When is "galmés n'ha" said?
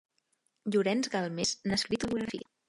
1.17-1.79